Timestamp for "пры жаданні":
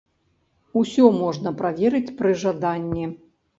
2.23-3.05